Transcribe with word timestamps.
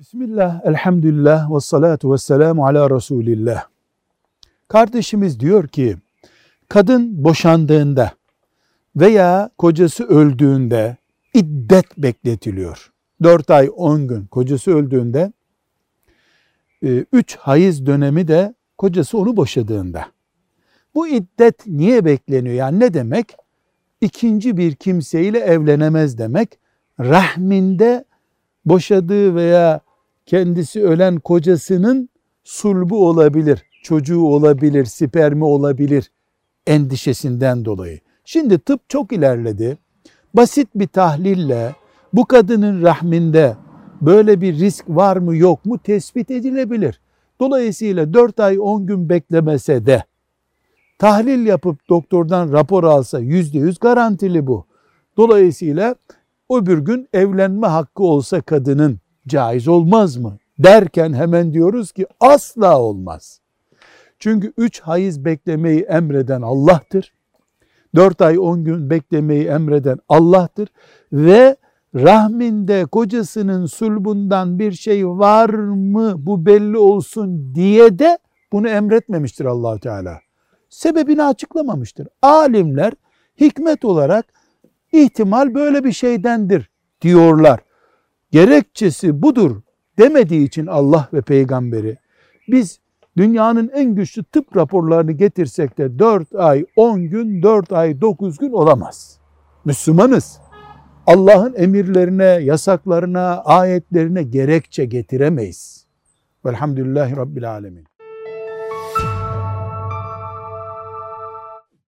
Bismillah, 0.00 0.60
elhamdülillah 0.64 1.54
ve 1.54 1.60
salatu 1.60 2.12
ve 2.12 2.18
selamu 2.18 2.66
ala 2.66 2.90
Resulillah. 2.96 3.64
Kardeşimiz 4.68 5.40
diyor 5.40 5.68
ki, 5.68 5.96
kadın 6.68 7.24
boşandığında 7.24 8.12
veya 8.96 9.50
kocası 9.58 10.04
öldüğünde 10.04 10.96
iddet 11.34 11.98
bekletiliyor. 11.98 12.92
4 13.22 13.50
ay 13.50 13.70
10 13.76 14.08
gün 14.08 14.26
kocası 14.26 14.70
öldüğünde 14.70 15.32
3 16.82 17.34
e, 17.34 17.38
hayız 17.38 17.86
dönemi 17.86 18.28
de 18.28 18.54
kocası 18.78 19.18
onu 19.18 19.36
boşadığında. 19.36 20.06
Bu 20.94 21.08
iddet 21.08 21.66
niye 21.66 22.04
bekleniyor? 22.04 22.54
Yani 22.54 22.80
ne 22.80 22.94
demek? 22.94 23.36
İkinci 24.00 24.56
bir 24.56 24.74
kimseyle 24.74 25.38
evlenemez 25.38 26.18
demek. 26.18 26.58
Rahminde 27.00 28.04
boşadığı 28.64 29.34
veya 29.34 29.80
kendisi 30.30 30.84
ölen 30.84 31.16
kocasının 31.16 32.08
sulbu 32.44 33.08
olabilir, 33.08 33.62
çocuğu 33.82 34.22
olabilir, 34.22 34.84
spermi 34.84 35.44
olabilir 35.44 36.10
endişesinden 36.66 37.64
dolayı. 37.64 38.00
Şimdi 38.24 38.58
tıp 38.58 38.88
çok 38.88 39.12
ilerledi. 39.12 39.78
Basit 40.34 40.68
bir 40.74 40.86
tahlille 40.86 41.74
bu 42.12 42.26
kadının 42.26 42.82
rahminde 42.82 43.56
böyle 44.00 44.40
bir 44.40 44.58
risk 44.58 44.84
var 44.88 45.16
mı 45.16 45.36
yok 45.36 45.64
mu 45.64 45.78
tespit 45.78 46.30
edilebilir. 46.30 47.00
Dolayısıyla 47.40 48.14
4 48.14 48.40
ay 48.40 48.58
10 48.60 48.86
gün 48.86 49.08
beklemese 49.08 49.86
de 49.86 50.04
tahlil 50.98 51.46
yapıp 51.46 51.88
doktordan 51.88 52.52
rapor 52.52 52.84
alsa 52.84 53.18
yüzde 53.18 53.58
yüz 53.58 53.78
garantili 53.78 54.46
bu. 54.46 54.66
Dolayısıyla 55.16 55.94
öbür 56.50 56.78
gün 56.78 57.08
evlenme 57.12 57.66
hakkı 57.66 58.02
olsa 58.02 58.40
kadının 58.40 59.00
caiz 59.30 59.68
olmaz 59.68 60.16
mı? 60.16 60.38
Derken 60.58 61.12
hemen 61.12 61.52
diyoruz 61.52 61.92
ki 61.92 62.06
asla 62.20 62.80
olmaz. 62.80 63.40
Çünkü 64.18 64.52
üç 64.56 64.80
hayız 64.80 65.24
beklemeyi 65.24 65.80
emreden 65.80 66.42
Allah'tır. 66.42 67.12
Dört 67.94 68.22
ay 68.22 68.38
on 68.38 68.64
gün 68.64 68.90
beklemeyi 68.90 69.46
emreden 69.46 69.98
Allah'tır. 70.08 70.68
Ve 71.12 71.56
rahminde 71.94 72.84
kocasının 72.84 73.66
sulbundan 73.66 74.58
bir 74.58 74.72
şey 74.72 75.08
var 75.08 75.48
mı 75.48 76.14
bu 76.18 76.46
belli 76.46 76.78
olsun 76.78 77.54
diye 77.54 77.98
de 77.98 78.18
bunu 78.52 78.68
emretmemiştir 78.68 79.44
allah 79.44 79.78
Teala. 79.78 80.20
Sebebini 80.68 81.22
açıklamamıştır. 81.22 82.08
Alimler 82.22 82.92
hikmet 83.40 83.84
olarak 83.84 84.26
ihtimal 84.92 85.54
böyle 85.54 85.84
bir 85.84 85.92
şeydendir 85.92 86.70
diyorlar. 87.02 87.60
Gerekçesi 88.30 89.22
budur 89.22 89.60
demediği 89.98 90.46
için 90.46 90.66
Allah 90.66 91.08
ve 91.12 91.20
peygamberi 91.20 91.96
biz 92.48 92.80
dünyanın 93.16 93.70
en 93.74 93.94
güçlü 93.94 94.24
tıp 94.24 94.56
raporlarını 94.56 95.12
getirsek 95.12 95.78
de 95.78 95.98
4 95.98 96.34
ay 96.34 96.64
10 96.76 97.02
gün 97.02 97.42
4 97.42 97.72
ay 97.72 98.00
9 98.00 98.38
gün 98.38 98.52
olamaz. 98.52 99.18
Müslümanız. 99.64 100.38
Allah'ın 101.06 101.54
emirlerine, 101.56 102.24
yasaklarına, 102.24 103.42
ayetlerine 103.44 104.22
gerekçe 104.22 104.84
getiremeyiz. 104.84 105.86
Velhamdülillahi 106.46 107.16
Rabbil 107.16 107.50
Alemin. 107.50 107.89